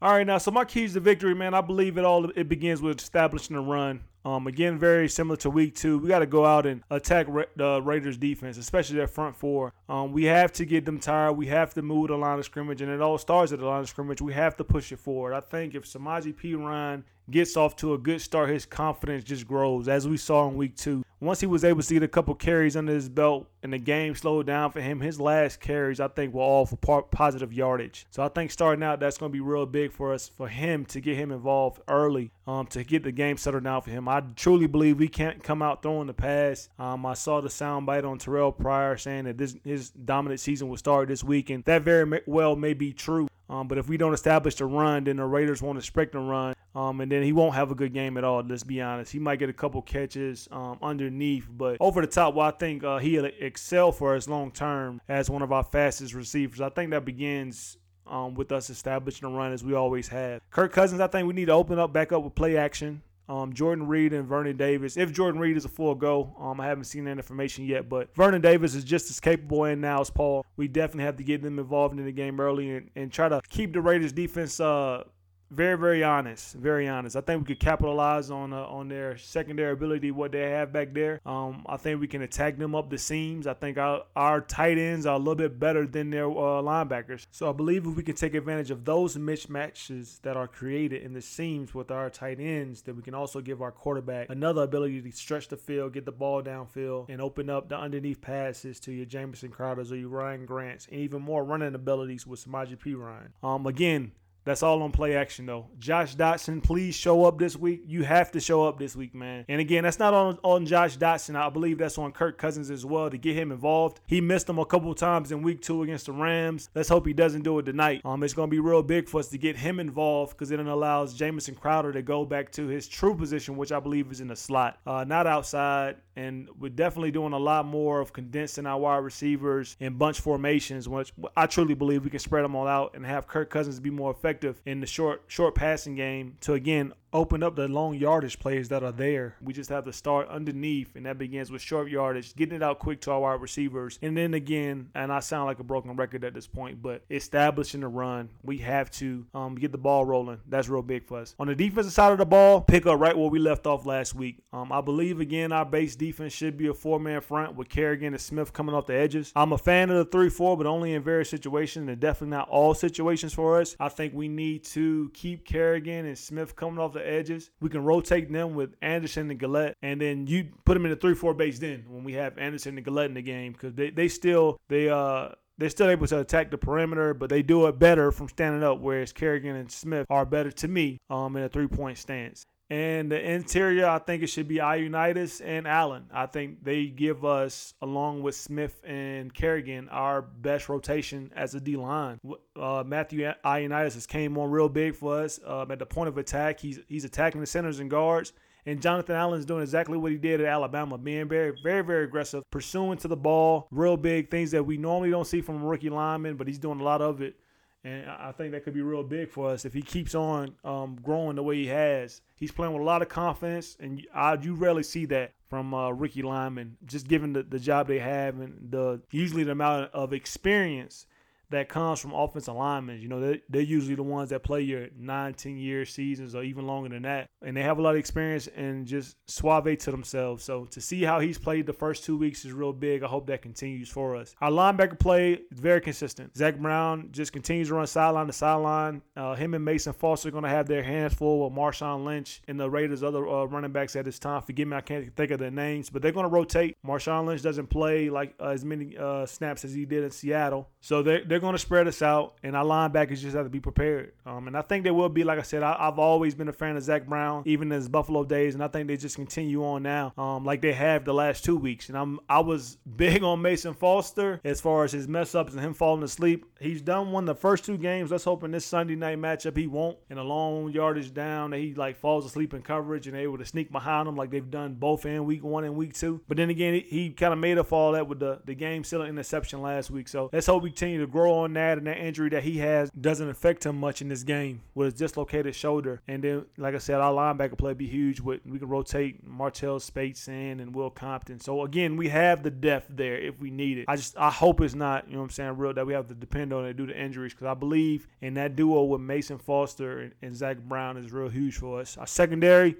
All 0.00 0.12
right, 0.12 0.24
now, 0.24 0.38
so 0.38 0.52
my 0.52 0.64
keys 0.64 0.94
to 0.94 1.00
victory, 1.00 1.34
man, 1.34 1.54
I 1.54 1.60
believe 1.60 1.98
it 1.98 2.04
all 2.04 2.30
it 2.30 2.48
begins 2.48 2.80
with 2.80 3.00
establishing 3.00 3.56
a 3.56 3.60
run. 3.60 4.04
Um, 4.24 4.46
again, 4.46 4.78
very 4.78 5.08
similar 5.08 5.36
to 5.38 5.50
week 5.50 5.74
two. 5.74 5.98
We 5.98 6.08
got 6.08 6.18
to 6.18 6.26
go 6.26 6.44
out 6.44 6.66
and 6.66 6.82
attack 6.90 7.28
the 7.56 7.80
Raiders 7.82 8.18
defense, 8.18 8.58
especially 8.58 8.96
their 8.96 9.06
front 9.06 9.36
four. 9.36 9.72
Um, 9.88 10.12
we 10.12 10.24
have 10.24 10.52
to 10.52 10.64
get 10.64 10.84
them 10.84 10.98
tired. 10.98 11.32
We 11.32 11.46
have 11.46 11.72
to 11.74 11.82
move 11.82 12.08
the 12.08 12.16
line 12.16 12.38
of 12.38 12.44
scrimmage, 12.44 12.82
and 12.82 12.90
it 12.90 13.00
all 13.00 13.18
starts 13.18 13.52
at 13.52 13.60
the 13.60 13.66
line 13.66 13.80
of 13.80 13.88
scrimmage. 13.88 14.20
We 14.20 14.34
have 14.34 14.56
to 14.56 14.64
push 14.64 14.92
it 14.92 14.98
forward. 14.98 15.34
I 15.34 15.40
think 15.40 15.74
if 15.74 15.84
Samaje 15.84 16.34
Perine 16.34 17.04
gets 17.30 17.56
off 17.56 17.76
to 17.76 17.94
a 17.94 17.98
good 17.98 18.20
start, 18.20 18.48
his 18.48 18.66
confidence 18.66 19.24
just 19.24 19.46
grows, 19.46 19.88
as 19.88 20.08
we 20.08 20.16
saw 20.16 20.48
in 20.48 20.56
week 20.56 20.76
two. 20.76 21.04
Once 21.20 21.40
he 21.40 21.46
was 21.46 21.64
able 21.64 21.82
to 21.82 21.94
get 21.94 22.02
a 22.04 22.08
couple 22.08 22.32
carries 22.32 22.76
under 22.76 22.92
his 22.92 23.08
belt 23.08 23.48
and 23.64 23.72
the 23.72 23.78
game 23.78 24.14
slowed 24.14 24.46
down 24.46 24.70
for 24.70 24.80
him, 24.80 25.00
his 25.00 25.20
last 25.20 25.60
carries, 25.60 25.98
I 25.98 26.06
think, 26.06 26.32
were 26.32 26.42
all 26.42 26.64
for 26.64 27.02
positive 27.02 27.52
yardage. 27.52 28.06
So 28.10 28.22
I 28.22 28.28
think 28.28 28.52
starting 28.52 28.84
out, 28.84 29.00
that's 29.00 29.18
going 29.18 29.32
to 29.32 29.36
be 29.36 29.40
real 29.40 29.66
big 29.66 29.90
for 29.90 30.12
us, 30.14 30.28
for 30.28 30.46
him 30.48 30.84
to 30.86 31.00
get 31.00 31.16
him 31.16 31.32
involved 31.32 31.82
early, 31.88 32.30
um, 32.48 32.66
to 32.68 32.82
get 32.82 33.02
the 33.02 33.12
game 33.12 33.36
settled 33.36 33.64
down 33.64 33.82
for 33.82 33.90
him. 33.90 34.08
I 34.08 34.22
truly 34.34 34.66
believe 34.66 34.98
we 34.98 35.08
can't 35.08 35.42
come 35.42 35.60
out 35.60 35.82
throwing 35.82 36.06
the 36.06 36.14
pass. 36.14 36.70
Um, 36.78 37.04
I 37.04 37.12
saw 37.12 37.42
the 37.42 37.48
soundbite 37.48 38.08
on 38.08 38.18
Terrelle 38.18 38.56
Pryor 38.56 38.96
saying 38.96 39.24
that 39.24 39.36
this 39.36 39.54
his 39.64 39.90
dominant 39.90 40.40
season 40.40 40.68
will 40.68 40.78
start 40.78 41.08
this 41.08 41.22
week, 41.22 41.50
and 41.50 41.62
that 41.64 41.82
very 41.82 42.22
well 42.26 42.56
may 42.56 42.72
be 42.72 42.94
true. 42.94 43.28
Um, 43.50 43.68
but 43.68 43.76
if 43.76 43.88
we 43.88 43.98
don't 43.98 44.14
establish 44.14 44.54
the 44.54 44.64
run, 44.64 45.04
then 45.04 45.16
the 45.16 45.24
Raiders 45.24 45.60
won't 45.60 45.78
expect 45.78 46.12
to 46.12 46.20
run. 46.20 46.54
Um, 46.74 47.00
and 47.00 47.10
then 47.10 47.22
he 47.22 47.32
won't 47.32 47.54
have 47.54 47.70
a 47.70 47.74
good 47.74 47.92
game 47.92 48.16
at 48.16 48.24
all. 48.24 48.42
Let's 48.42 48.62
be 48.62 48.80
honest. 48.80 49.10
He 49.10 49.18
might 49.18 49.38
get 49.38 49.48
a 49.48 49.54
couple 49.54 49.80
catches 49.82 50.48
um, 50.50 50.78
underneath, 50.82 51.48
but 51.50 51.78
over 51.80 52.00
the 52.00 52.06
top, 52.06 52.34
well, 52.34 52.46
I 52.46 52.50
think 52.50 52.84
uh, 52.84 52.98
he'll 52.98 53.24
excel 53.24 53.90
for 53.90 54.14
us 54.14 54.28
long 54.28 54.52
term 54.52 55.00
as 55.08 55.28
one 55.28 55.42
of 55.42 55.50
our 55.50 55.64
fastest 55.64 56.14
receivers. 56.14 56.60
I 56.60 56.68
think 56.68 56.90
that 56.90 57.04
begins 57.04 57.78
um, 58.08 58.34
with 58.34 58.52
us 58.52 58.70
establishing 58.70 59.28
a 59.28 59.30
run 59.30 59.52
as 59.52 59.64
we 59.64 59.74
always 59.74 60.08
have. 60.08 60.40
Kirk 60.50 60.72
Cousins, 60.72 61.00
I 61.00 61.06
think 61.06 61.26
we 61.26 61.34
need 61.34 61.46
to 61.46 61.52
open 61.52 61.78
up 61.78 61.92
back 61.92 62.12
up 62.12 62.22
with 62.22 62.34
play 62.34 62.56
action. 62.56 63.02
Um, 63.28 63.52
Jordan 63.52 63.86
Reed 63.86 64.14
and 64.14 64.26
Vernon 64.26 64.56
Davis. 64.56 64.96
If 64.96 65.12
Jordan 65.12 65.38
Reed 65.38 65.56
is 65.58 65.66
a 65.66 65.68
full 65.68 65.94
go, 65.94 66.34
um, 66.40 66.62
I 66.62 66.66
haven't 66.66 66.84
seen 66.84 67.04
that 67.04 67.18
information 67.18 67.66
yet, 67.66 67.86
but 67.86 68.14
Vernon 68.14 68.40
Davis 68.40 68.74
is 68.74 68.84
just 68.84 69.10
as 69.10 69.20
capable 69.20 69.64
and 69.64 69.82
now 69.82 70.00
as 70.00 70.08
Paul. 70.08 70.46
We 70.56 70.66
definitely 70.66 71.04
have 71.04 71.16
to 71.18 71.22
get 71.22 71.42
them 71.42 71.58
involved 71.58 71.98
in 71.98 72.06
the 72.06 72.12
game 72.12 72.40
early 72.40 72.70
and, 72.70 72.90
and 72.96 73.12
try 73.12 73.28
to 73.28 73.42
keep 73.50 73.74
the 73.74 73.82
Raiders 73.82 74.12
defense 74.12 74.60
uh, 74.60 75.04
very, 75.50 75.78
very 75.78 76.04
honest. 76.04 76.54
Very 76.54 76.88
honest. 76.88 77.16
I 77.16 77.20
think 77.20 77.40
we 77.40 77.54
could 77.54 77.60
capitalize 77.60 78.30
on 78.30 78.52
uh, 78.52 78.64
on 78.64 78.88
their 78.88 79.16
secondary 79.16 79.72
ability, 79.72 80.10
what 80.10 80.32
they 80.32 80.50
have 80.50 80.72
back 80.72 80.92
there. 80.92 81.20
Um, 81.24 81.64
I 81.66 81.76
think 81.76 82.00
we 82.00 82.08
can 82.08 82.22
attack 82.22 82.58
them 82.58 82.74
up 82.74 82.90
the 82.90 82.98
seams. 82.98 83.46
I 83.46 83.54
think 83.54 83.78
our, 83.78 84.04
our 84.14 84.40
tight 84.40 84.78
ends 84.78 85.06
are 85.06 85.16
a 85.16 85.18
little 85.18 85.34
bit 85.34 85.58
better 85.58 85.86
than 85.86 86.10
their 86.10 86.26
uh, 86.26 86.62
linebackers. 86.62 87.26
So 87.30 87.48
I 87.48 87.52
believe 87.52 87.86
if 87.86 87.96
we 87.96 88.02
can 88.02 88.14
take 88.14 88.34
advantage 88.34 88.70
of 88.70 88.84
those 88.84 89.16
mismatches 89.16 90.20
that 90.22 90.36
are 90.36 90.48
created 90.48 91.02
in 91.02 91.12
the 91.12 91.22
seams 91.22 91.74
with 91.74 91.90
our 91.90 92.10
tight 92.10 92.40
ends, 92.40 92.82
that 92.82 92.94
we 92.94 93.02
can 93.02 93.14
also 93.14 93.40
give 93.40 93.62
our 93.62 93.72
quarterback 93.72 94.28
another 94.30 94.62
ability 94.62 95.00
to 95.02 95.12
stretch 95.12 95.48
the 95.48 95.56
field, 95.56 95.94
get 95.94 96.04
the 96.04 96.12
ball 96.12 96.42
downfield, 96.42 97.06
and 97.08 97.20
open 97.20 97.48
up 97.48 97.68
the 97.68 97.76
underneath 97.76 98.20
passes 98.20 98.80
to 98.80 98.92
your 98.92 99.06
Jamison 99.06 99.50
Crowders 99.50 99.90
or 99.90 99.96
your 99.96 100.08
Ryan 100.10 100.44
Grants, 100.44 100.86
and 100.90 101.00
even 101.00 101.22
more 101.22 101.44
running 101.44 101.74
abilities 101.74 102.26
with 102.26 102.44
Samaje 102.44 102.76
Ryan. 102.96 103.32
Um, 103.42 103.66
again, 103.66 104.12
That's 104.48 104.62
all 104.62 104.82
on 104.82 104.92
play 104.92 105.14
action 105.14 105.44
though. 105.44 105.66
Josh 105.78 106.16
Doctson, 106.16 106.62
please 106.62 106.94
show 106.94 107.26
up 107.26 107.38
this 107.38 107.54
week. 107.54 107.82
You 107.86 108.02
have 108.04 108.30
to 108.30 108.40
show 108.40 108.66
up 108.66 108.78
this 108.78 108.96
week, 108.96 109.14
man. 109.14 109.44
And 109.46 109.60
again, 109.60 109.84
that's 109.84 109.98
not 109.98 110.14
on, 110.14 110.38
on 110.42 110.64
Josh 110.64 110.96
Doctson. 110.96 111.36
I 111.36 111.50
believe 111.50 111.76
that's 111.76 111.98
on 111.98 112.12
Kirk 112.12 112.38
Cousins 112.38 112.70
as 112.70 112.82
well 112.86 113.10
to 113.10 113.18
get 113.18 113.36
him 113.36 113.52
involved. 113.52 114.00
He 114.06 114.22
missed 114.22 114.48
him 114.48 114.58
a 114.58 114.64
couple 114.64 114.94
times 114.94 115.32
in 115.32 115.42
week 115.42 115.60
two 115.60 115.82
against 115.82 116.06
the 116.06 116.12
Rams. 116.12 116.70
Let's 116.74 116.88
hope 116.88 117.06
he 117.06 117.12
doesn't 117.12 117.42
do 117.42 117.58
it 117.58 117.64
tonight. 117.64 118.00
Um, 118.06 118.22
it's 118.22 118.32
gonna 118.32 118.48
be 118.48 118.58
real 118.58 118.82
big 118.82 119.06
for 119.06 119.20
us 119.20 119.28
to 119.28 119.36
get 119.36 119.54
him 119.54 119.80
involved 119.80 120.32
because 120.32 120.50
it 120.50 120.58
allows 120.60 121.12
Jamison 121.12 121.54
Crowder 121.54 121.92
to 121.92 122.00
go 122.00 122.24
back 122.24 122.50
to 122.52 122.68
his 122.68 122.88
true 122.88 123.14
position, 123.14 123.58
which 123.58 123.70
I 123.70 123.80
believe 123.80 124.10
is 124.10 124.22
in 124.22 124.28
the 124.28 124.36
slot, 124.36 124.78
uh, 124.86 125.04
not 125.04 125.26
outside. 125.26 125.96
And 126.16 126.48
we're 126.58 126.70
definitely 126.70 127.12
doing 127.12 127.32
a 127.32 127.38
lot 127.38 127.64
more 127.66 128.00
of 128.00 128.12
condensing 128.12 128.66
our 128.66 128.80
wide 128.80 129.04
receivers 129.04 129.76
in 129.78 129.94
bunch 129.94 130.20
formations, 130.20 130.88
which 130.88 131.12
I 131.36 131.46
truly 131.46 131.74
believe 131.74 132.02
we 132.02 132.10
can 132.10 132.18
spread 132.18 132.44
them 132.44 132.56
all 132.56 132.66
out 132.66 132.96
and 132.96 133.06
have 133.06 133.28
Kirk 133.28 133.50
Cousins 133.50 133.78
be 133.78 133.90
more 133.90 134.10
effective 134.10 134.37
in 134.66 134.80
the 134.80 134.86
short 134.86 135.22
short 135.26 135.54
passing 135.54 135.94
game 135.94 136.36
to 136.40 136.54
again 136.54 136.92
open 137.12 137.42
up 137.42 137.56
the 137.56 137.68
long 137.68 137.94
yardage 137.94 138.38
plays 138.38 138.68
that 138.68 138.82
are 138.82 138.92
there. 138.92 139.36
We 139.40 139.52
just 139.52 139.70
have 139.70 139.84
to 139.84 139.92
start 139.92 140.28
underneath, 140.28 140.94
and 140.96 141.06
that 141.06 141.18
begins 141.18 141.50
with 141.50 141.62
short 141.62 141.88
yardage, 141.90 142.34
getting 142.34 142.56
it 142.56 142.62
out 142.62 142.78
quick 142.78 143.00
to 143.02 143.12
our 143.12 143.20
wide 143.20 143.40
receivers. 143.40 143.98
And 144.02 144.16
then 144.16 144.34
again, 144.34 144.90
and 144.94 145.12
I 145.12 145.20
sound 145.20 145.46
like 145.46 145.58
a 145.58 145.64
broken 145.64 145.96
record 145.96 146.24
at 146.24 146.34
this 146.34 146.46
point, 146.46 146.82
but 146.82 147.02
establishing 147.10 147.80
the 147.80 147.88
run, 147.88 148.28
we 148.42 148.58
have 148.58 148.90
to 148.92 149.26
um, 149.34 149.54
get 149.54 149.72
the 149.72 149.78
ball 149.78 150.04
rolling. 150.04 150.40
That's 150.48 150.68
real 150.68 150.82
big 150.82 151.04
for 151.04 151.20
us. 151.20 151.34
On 151.38 151.46
the 151.46 151.54
defensive 151.54 151.92
side 151.92 152.12
of 152.12 152.18
the 152.18 152.26
ball, 152.26 152.60
pick 152.60 152.86
up 152.86 152.98
right 152.98 153.16
where 153.16 153.28
we 153.28 153.38
left 153.38 153.66
off 153.66 153.86
last 153.86 154.14
week. 154.14 154.38
Um, 154.52 154.72
I 154.72 154.80
believe, 154.80 155.20
again, 155.20 155.52
our 155.52 155.64
base 155.64 155.96
defense 155.96 156.32
should 156.32 156.56
be 156.56 156.68
a 156.68 156.74
four 156.74 157.00
man 157.00 157.20
front 157.20 157.56
with 157.56 157.68
Kerrigan 157.68 158.14
and 158.14 158.20
Smith 158.20 158.52
coming 158.52 158.74
off 158.74 158.86
the 158.86 158.94
edges. 158.94 159.32
I'm 159.34 159.52
a 159.52 159.58
fan 159.58 159.90
of 159.90 159.96
the 159.96 160.04
3 160.04 160.28
4, 160.28 160.56
but 160.56 160.66
only 160.66 160.92
in 160.92 161.02
various 161.02 161.30
situations 161.30 161.88
and 161.88 162.00
definitely 162.00 162.36
not 162.36 162.48
all 162.48 162.74
situations 162.74 163.32
for 163.32 163.60
us. 163.60 163.76
I 163.80 163.88
think 163.88 164.14
we 164.14 164.28
need 164.28 164.64
to 164.64 165.10
keep 165.14 165.44
Kerrigan 165.44 166.06
and 166.06 166.18
Smith 166.18 166.54
coming 166.56 166.78
off 166.78 166.92
the 166.92 166.97
edges. 167.04 167.50
We 167.60 167.68
can 167.68 167.84
rotate 167.84 168.30
them 168.32 168.54
with 168.54 168.74
Anderson 168.82 169.30
and 169.30 169.38
Galette, 169.38 169.76
and 169.82 170.00
then 170.00 170.26
you 170.26 170.48
put 170.64 170.74
them 170.74 170.84
in 170.84 170.90
the 170.90 170.96
three-four 170.96 171.34
base 171.34 171.58
then 171.58 171.84
when 171.88 172.04
we 172.04 172.14
have 172.14 172.38
Anderson 172.38 172.76
and 172.76 172.84
Galette 172.84 173.10
in 173.10 173.14
the 173.14 173.22
game 173.22 173.52
because 173.52 173.74
they, 173.74 173.90
they 173.90 174.08
still 174.08 174.60
they 174.68 174.88
uh 174.88 175.30
they're 175.58 175.70
still 175.70 175.90
able 175.90 176.06
to 176.06 176.20
attack 176.20 176.50
the 176.50 176.58
perimeter, 176.58 177.12
but 177.14 177.28
they 177.28 177.42
do 177.42 177.66
it 177.66 177.78
better 177.78 178.12
from 178.12 178.28
standing 178.28 178.62
up, 178.62 178.78
whereas 178.80 179.12
Kerrigan 179.12 179.56
and 179.56 179.70
Smith 179.70 180.06
are 180.08 180.24
better 180.24 180.52
to 180.52 180.68
me 180.68 181.00
um, 181.10 181.36
in 181.36 181.42
a 181.42 181.48
three 181.48 181.66
point 181.66 181.98
stance. 181.98 182.46
And 182.70 183.10
the 183.10 183.18
interior, 183.18 183.86
I 183.86 183.98
think 183.98 184.22
it 184.22 184.26
should 184.26 184.46
be 184.46 184.56
Ioannidis 184.56 185.40
and 185.42 185.66
Allen. 185.66 186.04
I 186.12 186.26
think 186.26 186.62
they 186.62 186.86
give 186.86 187.24
us, 187.24 187.72
along 187.80 188.22
with 188.22 188.34
Smith 188.34 188.82
and 188.84 189.32
Kerrigan, 189.32 189.88
our 189.88 190.20
best 190.20 190.68
rotation 190.68 191.32
as 191.34 191.54
a 191.54 191.60
D 191.60 191.76
line. 191.76 192.20
Uh, 192.54 192.84
Matthew 192.86 193.32
Ioannidis 193.42 193.94
has 193.94 194.06
came 194.06 194.36
on 194.36 194.50
real 194.50 194.68
big 194.68 194.96
for 194.96 195.22
us 195.22 195.40
um, 195.46 195.70
at 195.70 195.78
the 195.78 195.86
point 195.86 196.08
of 196.08 196.18
attack. 196.18 196.60
He's 196.60 196.78
he's 196.88 197.06
attacking 197.06 197.40
the 197.40 197.46
centers 197.46 197.78
and 197.78 197.90
guards. 197.90 198.34
And 198.66 198.82
Jonathan 198.82 199.16
Allen's 199.16 199.46
doing 199.46 199.62
exactly 199.62 199.96
what 199.96 200.12
he 200.12 200.18
did 200.18 200.42
at 200.42 200.46
Alabama, 200.46 200.98
being 200.98 201.26
very, 201.26 201.54
very, 201.62 201.82
very 201.82 202.04
aggressive, 202.04 202.42
pursuing 202.50 202.98
to 202.98 203.08
the 203.08 203.16
ball, 203.16 203.66
real 203.70 203.96
big 203.96 204.30
things 204.30 204.50
that 204.50 204.62
we 204.62 204.76
normally 204.76 205.08
don't 205.08 205.26
see 205.26 205.40
from 205.40 205.62
a 205.62 205.66
rookie 205.66 205.88
lineman, 205.88 206.36
but 206.36 206.46
he's 206.46 206.58
doing 206.58 206.78
a 206.78 206.82
lot 206.82 207.00
of 207.00 207.22
it. 207.22 207.36
And 207.84 208.10
I 208.10 208.32
think 208.32 208.52
that 208.52 208.64
could 208.64 208.74
be 208.74 208.82
real 208.82 209.04
big 209.04 209.30
for 209.30 209.50
us 209.50 209.64
if 209.64 209.72
he 209.72 209.82
keeps 209.82 210.14
on 210.14 210.56
um, 210.64 210.98
growing 211.02 211.36
the 211.36 211.42
way 211.42 211.56
he 211.56 211.66
has. 211.68 212.20
He's 212.36 212.50
playing 212.50 212.72
with 212.72 212.82
a 212.82 212.84
lot 212.84 213.02
of 213.02 213.08
confidence, 213.08 213.76
and 213.78 214.04
I, 214.12 214.34
you 214.34 214.54
rarely 214.54 214.82
see 214.82 215.06
that 215.06 215.32
from 215.48 215.72
uh, 215.72 215.90
Ricky 215.90 216.22
Lyman, 216.22 216.76
just 216.84 217.06
given 217.06 217.32
the, 217.32 217.42
the 217.44 217.58
job 217.58 217.86
they 217.86 218.00
have 218.00 218.40
and 218.40 218.70
the 218.70 219.00
usually 219.10 219.44
the 219.44 219.52
amount 219.52 219.92
of 219.92 220.12
experience 220.12 221.06
that 221.50 221.68
comes 221.68 222.00
from 222.00 222.12
offensive 222.12 222.54
linemen. 222.54 223.00
You 223.00 223.08
know, 223.08 223.20
they're, 223.20 223.38
they're 223.48 223.62
usually 223.62 223.94
the 223.94 224.02
ones 224.02 224.30
that 224.30 224.42
play 224.42 224.62
your 224.62 224.88
nine, 224.98 225.34
10 225.34 225.56
year 225.56 225.84
seasons 225.84 226.34
or 226.34 226.42
even 226.42 226.66
longer 226.66 226.88
than 226.88 227.02
that. 227.02 227.28
And 227.42 227.56
they 227.56 227.62
have 227.62 227.78
a 227.78 227.82
lot 227.82 227.90
of 227.94 227.98
experience 227.98 228.48
and 228.48 228.86
just 228.86 229.16
suave 229.26 229.78
to 229.78 229.90
themselves. 229.90 230.44
So 230.44 230.64
to 230.66 230.80
see 230.80 231.02
how 231.02 231.20
he's 231.20 231.38
played 231.38 231.66
the 231.66 231.72
first 231.72 232.04
two 232.04 232.16
weeks 232.16 232.44
is 232.44 232.52
real 232.52 232.72
big. 232.72 233.02
I 233.02 233.06
hope 233.06 233.26
that 233.28 233.42
continues 233.42 233.88
for 233.88 234.16
us. 234.16 234.34
Our 234.40 234.50
linebacker 234.50 234.98
play 234.98 235.40
very 235.52 235.80
consistent. 235.80 236.36
Zach 236.36 236.58
Brown 236.58 237.08
just 237.12 237.32
continues 237.32 237.68
to 237.68 237.74
run 237.74 237.86
sideline 237.86 238.26
to 238.26 238.32
sideline. 238.32 239.02
Uh, 239.16 239.34
him 239.34 239.54
and 239.54 239.64
Mason 239.64 239.92
Foster 239.92 240.28
are 240.28 240.32
going 240.32 240.44
to 240.44 240.50
have 240.50 240.66
their 240.66 240.82
hands 240.82 241.14
full 241.14 241.44
with 241.44 241.56
Marshawn 241.56 242.04
Lynch 242.04 242.42
and 242.48 242.58
the 242.58 242.68
Raiders' 242.68 243.02
other 243.02 243.26
uh, 243.28 243.44
running 243.44 243.72
backs 243.72 243.96
at 243.96 244.04
this 244.04 244.18
time. 244.18 244.42
Forgive 244.42 244.68
me, 244.68 244.76
I 244.76 244.80
can't 244.80 245.14
think 245.16 245.30
of 245.30 245.38
their 245.38 245.50
names, 245.50 245.90
but 245.90 246.02
they're 246.02 246.12
going 246.12 246.24
to 246.24 246.30
rotate. 246.30 246.76
Marshawn 246.86 247.26
Lynch 247.26 247.42
doesn't 247.42 247.68
play 247.68 248.10
like 248.10 248.34
uh, 248.40 248.48
as 248.48 248.64
many 248.64 248.96
uh, 248.96 249.26
snaps 249.26 249.64
as 249.64 249.72
he 249.72 249.84
did 249.84 250.04
in 250.04 250.10
Seattle. 250.10 250.68
So 250.80 251.02
they're, 251.02 251.24
they're 251.24 251.37
they're 251.38 251.42
going 251.46 251.54
to 251.54 251.58
spread 251.58 251.86
us 251.86 252.02
out, 252.02 252.34
and 252.42 252.56
our 252.56 252.64
linebackers 252.64 253.20
just 253.20 253.36
have 253.36 253.46
to 253.46 253.50
be 253.50 253.60
prepared. 253.60 254.12
Um, 254.26 254.48
and 254.48 254.56
I 254.56 254.62
think 254.62 254.82
they 254.82 254.90
will 254.90 255.08
be. 255.08 255.22
Like 255.22 255.38
I 255.38 255.42
said, 255.42 255.62
I, 255.62 255.84
have 255.84 256.00
always 256.00 256.34
been 256.34 256.48
a 256.48 256.52
fan 256.52 256.76
of 256.76 256.82
Zach 256.82 257.06
Brown, 257.06 257.44
even 257.46 257.70
in 257.70 257.76
his 257.76 257.88
Buffalo 257.88 258.24
days, 258.24 258.54
and 258.54 258.64
I 258.64 258.66
think 258.66 258.88
they 258.88 258.96
just 258.96 259.14
continue 259.14 259.64
on 259.64 259.84
now, 259.84 260.12
um, 260.18 260.44
like 260.44 260.62
they 260.62 260.72
have 260.72 261.04
the 261.04 261.14
last 261.14 261.44
two 261.44 261.56
weeks. 261.56 261.90
And 261.90 261.96
I'm 261.96 262.18
I 262.28 262.40
was 262.40 262.76
big 262.96 263.22
on 263.22 263.40
Mason 263.40 263.72
Foster 263.72 264.40
as 264.42 264.60
far 264.60 264.82
as 264.82 264.90
his 264.90 265.06
mess 265.06 265.36
ups 265.36 265.52
and 265.52 265.62
him 265.62 265.74
falling 265.74 266.02
asleep. 266.02 266.44
He's 266.60 266.82
done 266.82 267.12
one 267.12 267.24
the 267.24 267.36
first 267.36 267.64
two 267.64 267.78
games. 267.78 268.10
Let's 268.10 268.24
hope 268.24 268.42
in 268.42 268.50
this 268.50 268.64
Sunday 268.64 268.96
night 268.96 269.18
matchup 269.18 269.56
he 269.56 269.68
won't. 269.68 269.96
In 270.10 270.18
a 270.18 270.24
long 270.24 270.72
yardage 270.72 271.14
down, 271.14 271.50
that 271.50 271.58
he 271.58 271.72
like 271.74 271.96
falls 271.98 272.26
asleep 272.26 272.52
in 272.52 272.62
coverage 272.62 273.06
and 273.06 273.16
able 273.16 273.38
to 273.38 273.44
sneak 273.44 273.70
behind 273.70 274.08
him 274.08 274.16
like 274.16 274.30
they've 274.30 274.50
done 274.50 274.74
both 274.74 275.06
in 275.06 275.24
week 275.24 275.44
one 275.44 275.62
and 275.62 275.76
week 275.76 275.94
two. 275.94 276.20
But 276.26 276.36
then 276.36 276.50
again, 276.50 276.74
he, 276.74 276.80
he 276.80 277.10
kind 277.10 277.32
of 277.32 277.38
made 277.38 277.58
up 277.58 277.72
all 277.72 277.92
that 277.92 278.08
with 278.08 278.18
the 278.18 278.40
the 278.44 278.56
game 278.56 278.82
sealing 278.82 279.10
interception 279.10 279.62
last 279.62 279.88
week. 279.92 280.08
So 280.08 280.30
let's 280.32 280.48
hope 280.48 280.64
we 280.64 280.70
continue 280.70 281.00
to 281.00 281.06
grow 281.06 281.27
on 281.30 281.52
that 281.54 281.78
and 281.78 281.86
that 281.86 281.98
injury 281.98 282.30
that 282.30 282.42
he 282.42 282.58
has 282.58 282.90
doesn't 282.90 283.28
affect 283.28 283.64
him 283.64 283.78
much 283.78 284.00
in 284.02 284.08
this 284.08 284.22
game 284.22 284.62
with 284.74 284.86
his 284.86 284.94
dislocated 284.94 285.54
shoulder. 285.54 286.00
And 286.08 286.22
then, 286.22 286.46
like 286.56 286.74
I 286.74 286.78
said, 286.78 287.00
our 287.00 287.12
linebacker 287.12 287.56
play 287.56 287.74
be 287.74 287.86
huge. 287.86 288.20
With 288.20 288.40
we 288.46 288.58
can 288.58 288.68
rotate 288.68 289.28
Martrell 289.28 289.80
Spaight 289.80 290.28
in 290.28 290.60
and 290.60 290.74
Will 290.74 290.90
Compton. 290.90 291.40
So 291.40 291.62
again, 291.62 291.96
we 291.96 292.08
have 292.08 292.42
the 292.42 292.50
depth 292.50 292.86
there 292.90 293.16
if 293.16 293.38
we 293.38 293.50
need 293.50 293.78
it. 293.78 293.84
I 293.88 293.96
just 293.96 294.16
I 294.16 294.30
hope 294.30 294.60
it's 294.60 294.74
not 294.74 295.06
you 295.06 295.14
know 295.14 295.20
what 295.20 295.24
I'm 295.24 295.30
saying 295.30 295.56
real 295.56 295.74
that 295.74 295.86
we 295.86 295.92
have 295.92 296.08
to 296.08 296.14
depend 296.14 296.52
on 296.52 296.64
it 296.64 296.76
due 296.76 296.86
to 296.86 296.92
the 296.92 297.00
injuries 297.00 297.32
because 297.32 297.46
I 297.46 297.54
believe 297.54 298.06
in 298.20 298.34
that 298.34 298.56
duo 298.56 298.84
with 298.84 299.00
Mason 299.00 299.38
Foster 299.38 300.00
and, 300.00 300.14
and 300.22 300.36
Zach 300.36 300.58
Brown 300.58 300.96
is 300.96 301.12
real 301.12 301.28
huge 301.28 301.56
for 301.56 301.80
us. 301.80 301.96
Our 301.96 302.06
secondary 302.06 302.76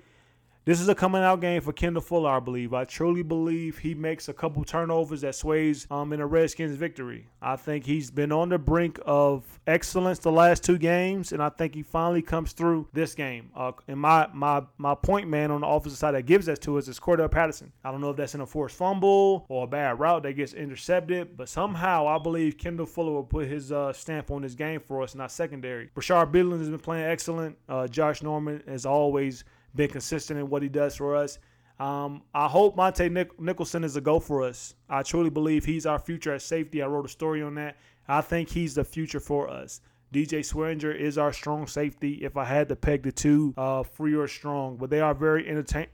this 0.64 0.81
is 0.81 0.88
a 0.88 0.94
coming 0.94 1.22
out 1.22 1.40
game 1.40 1.62
for 1.62 1.72
Kendall 1.72 2.02
Fuller, 2.02 2.31
I 2.31 2.40
believe. 2.40 2.75
I 2.75 2.84
truly 2.84 3.22
believe 3.22 3.78
he 3.78 3.94
makes 3.94 4.28
a 4.28 4.34
couple 4.34 4.62
turnovers 4.64 5.22
that 5.22 5.34
sways 5.34 5.87
um, 5.90 6.12
in 6.12 6.20
a 6.20 6.26
Redskins 6.26 6.76
victory. 6.76 7.26
I 7.40 7.56
think 7.56 7.87
he's 7.87 8.10
been 8.10 8.32
on 8.32 8.50
the 8.50 8.58
brink 8.58 9.00
of 9.06 9.44
excellence 9.66 10.19
the 10.19 10.31
last 10.32 10.64
two 10.64 10.76
games, 10.76 11.32
and 11.32 11.43
I 11.43 11.49
think 11.49 11.75
he 11.75 11.82
finally 11.82 12.20
comes 12.20 12.52
through 12.52 12.88
this 12.93 13.14
game. 13.14 13.50
Uh, 13.56 13.72
and 13.87 13.99
my 13.99 14.28
my 14.34 14.62
my 14.76 14.94
point 14.94 15.28
man 15.28 15.50
on 15.50 15.62
the 15.62 15.66
offensive 15.66 15.99
side 15.99 16.14
that 16.14 16.26
gives 16.26 16.46
that 16.46 16.60
to 16.62 16.76
us 16.76 16.88
is 16.88 17.00
Cordarrelle 17.00 17.31
Patterson. 17.31 17.72
I 17.82 17.90
don't 17.90 18.00
know 18.00 18.10
if 18.10 18.16
that's 18.16 18.34
in 18.34 18.40
a 18.43 18.46
forced 18.46 18.76
fumble 18.76 19.46
or 19.49 19.64
a 19.64 19.66
bad 19.66 19.99
route 19.99 20.22
that 20.25 20.34
gets 20.34 20.52
intercepted, 20.52 21.37
but 21.37 21.49
somehow 21.49 22.06
I 22.06 22.19
believe 22.19 22.58
Kendall 22.58 22.87
Fuller 22.87 23.12
will 23.12 23.25
put 23.25 23.49
his 23.49 23.72
uh, 23.72 23.93
stamp 23.93 24.31
on 24.31 24.43
this 24.43 24.55
game 24.55 24.81
for 24.81 25.02
us 25.02 25.14
in 25.14 25.20
our 25.20 25.28
secondary. 25.28 25.88
Bashaud 25.96 26.32
Breeland 26.32 26.58
has 26.58 26.69
been 26.69 26.79
playing 26.79 27.06
excellent. 27.06 27.56
Uh, 27.69 27.86
Josh 27.88 28.22
Norman, 28.22 28.62
as 28.67 28.84
always, 28.84 29.44
been 29.75 29.91
consistent 29.91 30.39
in 30.39 30.48
what 30.48 30.63
he 30.63 30.69
does 30.69 30.96
for 30.96 31.17
us. 31.17 31.39
Um, 31.79 32.22
I 32.34 32.48
hope 32.48 32.77
Montae 32.77 33.10
Nich- 33.10 33.39
Nicholson 33.39 33.84
is 33.84 33.96
a 33.96 34.01
go 34.01 34.19
for 34.19 34.43
us. 34.43 34.75
I 34.89 35.03
truly 35.03 35.31
believe 35.31 35.65
he's 35.65 35.87
our 35.87 35.98
future 35.98 36.34
at 36.34 36.43
safety. 36.43 36.82
I 36.82 36.87
wrote 36.87 37.06
a 37.06 37.08
story 37.08 37.43
on 37.43 37.55
that. 37.55 37.77
I 38.08 38.20
think 38.20 38.48
he's 38.48 38.75
the 38.75 38.84
future 38.84 39.20
for 39.20 39.48
us. 39.48 39.81
DJ 40.12 40.41
Swearinger 40.41 40.94
is 40.94 41.19
our 41.19 41.32
strong 41.32 41.67
safety. 41.67 42.20
If 42.22 42.36
I 42.36 42.44
had 42.44 42.69
to 42.70 42.77
peg 42.77 43.03
the 43.03 43.12
two, 43.12 43.53
uh, 43.56 43.82
free 43.82 44.15
or 44.15 44.27
strong, 44.27 44.77
but 44.77 44.88
they 44.88 45.00
are 45.00 45.15
very 45.15 45.46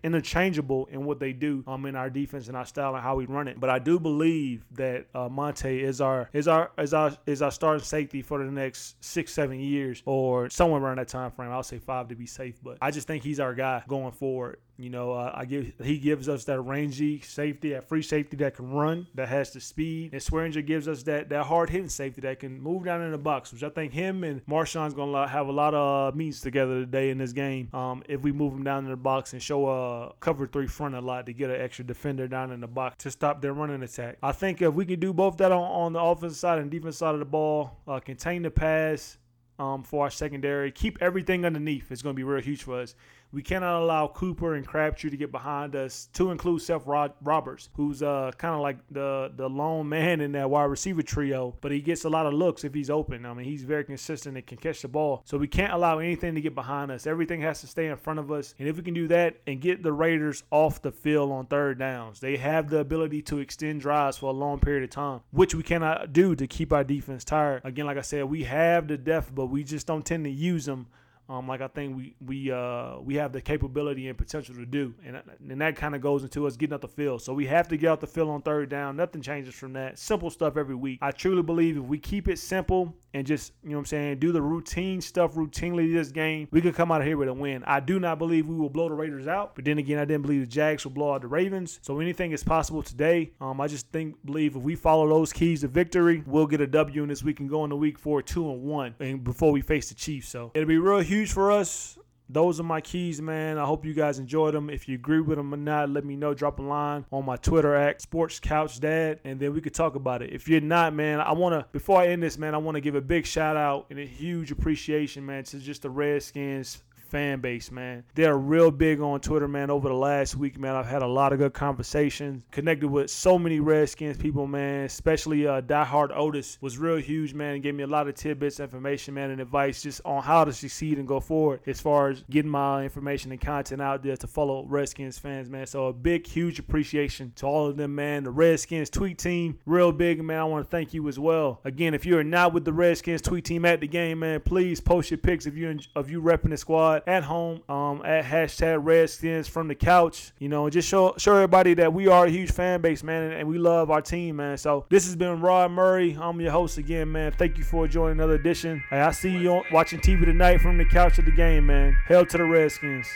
interchangeable 0.02 0.86
in 0.86 1.04
what 1.04 1.18
they 1.18 1.32
do 1.32 1.64
um, 1.66 1.84
in 1.86 1.96
our 1.96 2.10
defense 2.10 2.48
and 2.48 2.56
our 2.56 2.64
style 2.64 2.94
and 2.94 3.02
how 3.02 3.16
we 3.16 3.26
run 3.26 3.48
it. 3.48 3.58
But 3.58 3.70
I 3.70 3.78
do 3.78 3.98
believe 3.98 4.64
that 4.72 5.06
uh, 5.14 5.28
Montae 5.28 5.80
is 5.80 6.00
our 6.00 6.30
is 6.32 6.46
our 6.46 6.70
is 6.78 6.94
our 6.94 7.16
is 7.26 7.42
our 7.42 7.50
starting 7.50 7.84
safety 7.84 8.22
for 8.22 8.38
the 8.38 8.50
next 8.50 9.02
six 9.04 9.32
seven 9.32 9.58
years 9.58 10.02
or 10.06 10.48
somewhere 10.48 10.80
around 10.80 10.98
that 10.98 11.08
time 11.08 11.32
frame. 11.32 11.50
I'll 11.50 11.62
say 11.62 11.78
five 11.78 12.08
to 12.08 12.14
be 12.14 12.26
safe, 12.26 12.54
but 12.62 12.78
I 12.80 12.90
just 12.90 13.06
think 13.06 13.24
he's 13.24 13.40
our 13.40 13.54
guy 13.54 13.82
going 13.88 14.12
forward. 14.12 14.58
You 14.76 14.90
know, 14.90 15.12
uh, 15.12 15.32
I 15.34 15.44
give 15.44 15.72
he 15.82 15.98
gives 15.98 16.28
us 16.28 16.44
that 16.44 16.60
rangy 16.60 17.20
safety, 17.20 17.70
that 17.70 17.88
free 17.88 18.02
safety 18.02 18.36
that 18.38 18.56
can 18.56 18.70
run, 18.72 19.06
that 19.14 19.28
has 19.28 19.52
the 19.52 19.60
speed. 19.60 20.12
And 20.12 20.20
Swearinger 20.20 20.66
gives 20.66 20.88
us 20.88 21.02
that 21.04 21.28
that 21.28 21.44
hard 21.46 21.70
hitting 21.70 21.88
safety 21.88 22.20
that 22.22 22.40
can 22.40 22.60
move 22.60 22.84
down 22.84 23.02
in 23.02 23.12
the 23.12 23.18
box, 23.18 23.52
which 23.52 23.62
I 23.62 23.68
think 23.68 23.92
him 23.92 24.24
and 24.24 24.44
Marshawn's 24.46 24.94
gonna 24.94 25.28
have 25.28 25.46
a 25.46 25.52
lot 25.52 25.74
of 25.74 26.16
meets 26.16 26.40
together 26.40 26.80
today 26.80 27.10
in 27.10 27.18
this 27.18 27.32
game. 27.32 27.68
Um, 27.72 28.02
if 28.08 28.22
we 28.22 28.32
move 28.32 28.52
him 28.52 28.64
down 28.64 28.84
in 28.84 28.90
the 28.90 28.96
box 28.96 29.32
and 29.32 29.42
show 29.42 29.68
a 29.68 30.12
cover 30.20 30.46
three 30.46 30.66
front 30.66 30.94
a 30.94 31.00
lot 31.00 31.26
to 31.26 31.32
get 31.32 31.50
an 31.50 31.60
extra 31.60 31.84
defender 31.84 32.26
down 32.26 32.50
in 32.50 32.60
the 32.60 32.66
box 32.66 32.96
to 33.04 33.10
stop 33.10 33.40
their 33.40 33.52
running 33.52 33.82
attack. 33.82 34.18
I 34.22 34.32
think 34.32 34.60
if 34.60 34.74
we 34.74 34.84
can 34.86 34.98
do 34.98 35.12
both 35.12 35.36
that 35.36 35.52
on, 35.52 35.62
on 35.62 35.92
the 35.92 36.00
offensive 36.00 36.38
side 36.38 36.58
and 36.58 36.70
defense 36.70 36.98
side 36.98 37.14
of 37.14 37.20
the 37.20 37.24
ball, 37.24 37.78
uh, 37.86 38.00
contain 38.00 38.42
the 38.42 38.50
pass, 38.50 39.18
um, 39.58 39.82
for 39.82 40.04
our 40.04 40.10
secondary. 40.10 40.70
Keep 40.72 40.98
everything 41.00 41.44
underneath. 41.44 41.90
It's 41.90 42.02
going 42.02 42.14
to 42.14 42.16
be 42.16 42.24
real 42.24 42.42
huge 42.42 42.62
for 42.62 42.80
us 42.80 42.94
We 43.34 43.42
cannot 43.42 43.82
allow 43.82 44.06
Cooper 44.06 44.54
and 44.54 44.64
Crabtree 44.64 45.10
to 45.10 45.16
get 45.16 45.32
behind 45.32 45.74
us, 45.74 46.08
to 46.12 46.30
include 46.30 46.62
Seth 46.62 46.86
Roberts, 46.86 47.68
who's 47.74 48.00
uh 48.00 48.30
kind 48.38 48.54
of 48.54 48.60
like 48.60 48.78
the 48.92 49.32
the 49.34 49.48
lone 49.48 49.88
man 49.88 50.20
in 50.20 50.32
that 50.32 50.48
wide 50.48 50.64
receiver 50.64 51.02
trio, 51.02 51.56
but 51.60 51.72
he 51.72 51.80
gets 51.80 52.04
a 52.04 52.08
lot 52.08 52.26
of 52.26 52.32
looks 52.32 52.62
if 52.62 52.72
he's 52.72 52.90
open. 52.90 53.26
I 53.26 53.34
mean, 53.34 53.44
he's 53.44 53.64
very 53.64 53.82
consistent 53.84 54.36
and 54.36 54.46
can 54.46 54.58
catch 54.58 54.82
the 54.82 54.88
ball. 54.88 55.22
So 55.24 55.36
we 55.36 55.48
can't 55.48 55.72
allow 55.72 55.98
anything 55.98 56.36
to 56.36 56.40
get 56.40 56.54
behind 56.54 56.92
us. 56.92 57.08
Everything 57.08 57.40
has 57.40 57.60
to 57.62 57.66
stay 57.66 57.88
in 57.88 57.96
front 57.96 58.20
of 58.20 58.30
us. 58.30 58.54
And 58.60 58.68
if 58.68 58.76
we 58.76 58.82
can 58.84 58.94
do 58.94 59.08
that 59.08 59.40
and 59.48 59.60
get 59.60 59.82
the 59.82 59.92
Raiders 59.92 60.44
off 60.52 60.80
the 60.80 60.92
field 60.92 61.32
on 61.32 61.46
third 61.46 61.78
downs, 61.80 62.20
they 62.20 62.36
have 62.36 62.70
the 62.70 62.78
ability 62.78 63.22
to 63.22 63.40
extend 63.40 63.80
drives 63.80 64.16
for 64.16 64.26
a 64.26 64.32
long 64.32 64.60
period 64.60 64.84
of 64.84 64.90
time, 64.90 65.22
which 65.32 65.56
we 65.56 65.64
cannot 65.64 66.12
do 66.12 66.36
to 66.36 66.46
keep 66.46 66.72
our 66.72 66.84
defense 66.84 67.24
tired. 67.24 67.62
Again, 67.64 67.86
like 67.86 67.98
I 67.98 68.02
said, 68.02 68.26
we 68.26 68.44
have 68.44 68.86
the 68.86 68.96
depth, 68.96 69.34
but 69.44 69.50
we 69.50 69.62
just 69.62 69.86
don't 69.86 70.06
tend 70.06 70.24
to 70.24 70.30
use 70.30 70.64
them 70.64 70.86
um, 71.28 71.48
like 71.48 71.62
I 71.62 71.68
think 71.68 71.96
we 71.96 72.14
we 72.24 72.52
uh, 72.52 72.98
we 72.98 73.14
have 73.14 73.32
the 73.32 73.40
capability 73.40 74.08
and 74.08 74.18
potential 74.18 74.54
to 74.56 74.66
do, 74.66 74.94
and 75.04 75.22
and 75.48 75.60
that 75.60 75.74
kind 75.74 75.94
of 75.94 76.02
goes 76.02 76.22
into 76.22 76.46
us 76.46 76.56
getting 76.56 76.74
out 76.74 76.82
the 76.82 76.88
field. 76.88 77.22
So 77.22 77.32
we 77.32 77.46
have 77.46 77.66
to 77.68 77.78
get 77.78 77.90
out 77.90 78.00
the 78.00 78.06
field 78.06 78.28
on 78.28 78.42
third 78.42 78.68
down. 78.68 78.96
Nothing 78.96 79.22
changes 79.22 79.54
from 79.54 79.72
that. 79.72 79.98
Simple 79.98 80.28
stuff 80.28 80.58
every 80.58 80.74
week. 80.74 80.98
I 81.00 81.12
truly 81.12 81.42
believe 81.42 81.78
if 81.78 81.84
we 81.84 81.98
keep 81.98 82.28
it 82.28 82.38
simple 82.38 82.94
and 83.14 83.26
just 83.26 83.52
you 83.62 83.70
know 83.70 83.76
what 83.76 83.80
I'm 83.80 83.86
saying, 83.86 84.18
do 84.18 84.32
the 84.32 84.42
routine 84.42 85.00
stuff 85.00 85.34
routinely 85.34 85.90
this 85.94 86.10
game, 86.10 86.46
we 86.50 86.60
could 86.60 86.74
come 86.74 86.92
out 86.92 87.00
of 87.00 87.06
here 87.06 87.16
with 87.16 87.28
a 87.28 87.32
win. 87.32 87.64
I 87.64 87.80
do 87.80 87.98
not 87.98 88.18
believe 88.18 88.46
we 88.46 88.56
will 88.56 88.68
blow 88.68 88.90
the 88.90 88.94
Raiders 88.94 89.26
out, 89.26 89.54
but 89.54 89.64
then 89.64 89.78
again, 89.78 89.98
I 89.98 90.04
didn't 90.04 90.22
believe 90.22 90.42
the 90.42 90.46
Jags 90.46 90.84
will 90.84 90.92
blow 90.92 91.14
out 91.14 91.22
the 91.22 91.28
Ravens. 91.28 91.78
So 91.80 92.00
anything 92.00 92.32
is 92.32 92.44
possible 92.44 92.82
today. 92.82 93.32
Um, 93.40 93.62
I 93.62 93.68
just 93.68 93.90
think 93.92 94.16
believe 94.26 94.56
if 94.56 94.62
we 94.62 94.74
follow 94.74 95.08
those 95.08 95.32
keys 95.32 95.62
to 95.62 95.68
victory, 95.68 96.22
we'll 96.26 96.46
get 96.46 96.60
a 96.60 96.66
W 96.66 97.02
in 97.02 97.08
this 97.08 97.22
week 97.22 97.40
and 97.40 97.48
go 97.48 97.64
into 97.64 97.76
week 97.76 97.98
four 97.98 98.20
two 98.20 98.50
and 98.50 98.62
one, 98.62 98.94
and 99.00 99.24
before 99.24 99.52
we 99.52 99.62
face 99.62 99.88
the 99.88 99.94
Chiefs. 99.94 100.28
So 100.28 100.50
it'll 100.54 100.68
be 100.68 100.76
real 100.76 101.00
huge 101.00 101.13
huge 101.14 101.32
for 101.32 101.52
us. 101.52 101.96
Those 102.28 102.58
are 102.58 102.64
my 102.64 102.80
keys, 102.80 103.22
man. 103.22 103.56
I 103.56 103.64
hope 103.64 103.84
you 103.84 103.94
guys 103.94 104.18
enjoyed 104.18 104.52
them. 104.54 104.68
If 104.68 104.88
you 104.88 104.96
agree 104.96 105.20
with 105.20 105.36
them 105.36 105.54
or 105.54 105.56
not, 105.56 105.90
let 105.90 106.04
me 106.04 106.16
know. 106.16 106.34
Drop 106.34 106.58
a 106.58 106.62
line 106.62 107.04
on 107.12 107.24
my 107.24 107.36
Twitter 107.36 107.72
at 107.72 108.00
Sports 108.00 108.40
Couch 108.40 108.80
Dad, 108.80 109.20
and 109.24 109.38
then 109.38 109.52
we 109.54 109.60
could 109.60 109.74
talk 109.74 109.94
about 109.94 110.22
it. 110.22 110.32
If 110.32 110.48
you're 110.48 110.60
not, 110.60 110.92
man, 110.92 111.20
I 111.20 111.32
want 111.32 111.52
to, 111.52 111.66
before 111.70 112.00
I 112.00 112.08
end 112.08 112.20
this, 112.20 112.36
man, 112.36 112.52
I 112.52 112.58
want 112.58 112.74
to 112.74 112.80
give 112.80 112.96
a 112.96 113.00
big 113.00 113.26
shout 113.26 113.56
out 113.56 113.86
and 113.90 114.00
a 114.00 114.04
huge 114.04 114.50
appreciation, 114.50 115.24
man, 115.24 115.44
to 115.44 115.60
just 115.60 115.82
the 115.82 115.90
Redskins 115.90 116.82
fan 117.04 117.40
base, 117.40 117.70
man. 117.70 118.04
They're 118.14 118.36
real 118.36 118.70
big 118.70 119.00
on 119.00 119.20
Twitter, 119.20 119.48
man. 119.48 119.70
Over 119.70 119.88
the 119.88 119.94
last 119.94 120.36
week, 120.36 120.58
man, 120.58 120.74
I've 120.74 120.86
had 120.86 121.02
a 121.02 121.06
lot 121.06 121.32
of 121.32 121.38
good 121.38 121.52
conversations, 121.52 122.42
connected 122.50 122.88
with 122.88 123.10
so 123.10 123.38
many 123.38 123.60
Redskins 123.60 124.16
people, 124.16 124.46
man. 124.46 124.84
Especially 124.84 125.46
uh, 125.46 125.60
Diehard 125.60 126.10
Otis 126.14 126.58
was 126.60 126.78
real 126.78 126.96
huge, 126.96 127.34
man, 127.34 127.54
and 127.54 127.62
gave 127.62 127.74
me 127.74 127.82
a 127.82 127.86
lot 127.86 128.08
of 128.08 128.14
tidbits, 128.14 128.60
information, 128.60 129.14
man, 129.14 129.30
and 129.30 129.40
advice 129.40 129.82
just 129.82 130.00
on 130.04 130.22
how 130.22 130.44
to 130.44 130.52
succeed 130.52 130.98
and 130.98 131.08
go 131.08 131.20
forward 131.20 131.60
as 131.66 131.80
far 131.80 132.10
as 132.10 132.24
getting 132.30 132.50
my 132.50 132.84
information 132.84 133.32
and 133.32 133.40
content 133.40 133.82
out 133.82 134.02
there 134.02 134.16
to 134.16 134.26
follow 134.26 134.64
Redskins 134.66 135.18
fans, 135.18 135.50
man. 135.50 135.66
So 135.66 135.86
a 135.88 135.92
big, 135.92 136.26
huge 136.26 136.58
appreciation 136.58 137.32
to 137.36 137.46
all 137.46 137.66
of 137.66 137.76
them, 137.76 137.94
man. 137.94 138.24
The 138.24 138.30
Redskins 138.30 138.90
tweet 138.90 139.18
team, 139.18 139.58
real 139.66 139.92
big, 139.92 140.22
man. 140.22 140.38
I 140.38 140.44
want 140.44 140.64
to 140.64 140.70
thank 140.70 140.94
you 140.94 141.08
as 141.08 141.18
well. 141.18 141.60
Again, 141.64 141.94
if 141.94 142.06
you're 142.06 142.24
not 142.24 142.52
with 142.52 142.64
the 142.64 142.72
Redskins 142.72 143.22
tweet 143.22 143.44
team 143.44 143.64
at 143.64 143.80
the 143.80 143.88
game, 143.88 144.20
man, 144.20 144.40
please 144.40 144.80
post 144.80 145.10
your 145.10 145.18
pics 145.18 145.46
of 145.46 145.56
you 145.56 145.64
of 145.94 146.10
you 146.10 146.20
repping 146.20 146.50
the 146.50 146.56
squad 146.56 146.93
at 147.06 147.24
home 147.24 147.62
um, 147.68 148.02
at 148.04 148.24
hashtag 148.24 148.78
Redskins 148.82 149.48
from 149.48 149.68
the 149.68 149.74
couch. 149.74 150.32
You 150.38 150.48
know, 150.48 150.68
just 150.70 150.88
show 150.88 151.14
show 151.18 151.34
everybody 151.34 151.74
that 151.74 151.92
we 151.92 152.08
are 152.08 152.26
a 152.26 152.30
huge 152.30 152.52
fan 152.52 152.80
base, 152.80 153.02
man, 153.02 153.32
and 153.32 153.48
we 153.48 153.58
love 153.58 153.90
our 153.90 154.02
team, 154.02 154.36
man. 154.36 154.56
So 154.58 154.86
this 154.88 155.04
has 155.06 155.16
been 155.16 155.40
Rod 155.40 155.70
Murray. 155.70 156.16
I'm 156.20 156.40
your 156.40 156.52
host 156.52 156.78
again, 156.78 157.12
man. 157.12 157.32
Thank 157.32 157.58
you 157.58 157.64
for 157.64 157.88
joining 157.88 158.18
another 158.18 158.34
edition. 158.34 158.82
Hey, 158.90 159.00
I 159.00 159.10
see 159.10 159.30
you 159.30 159.50
on, 159.50 159.64
watching 159.72 160.00
TV 160.00 160.24
tonight 160.24 160.60
from 160.60 160.78
the 160.78 160.84
couch 160.84 161.18
of 161.18 161.24
the 161.24 161.32
game, 161.32 161.66
man. 161.66 161.96
Hell 162.06 162.26
to 162.26 162.38
the 162.38 162.44
Redskins. 162.44 163.06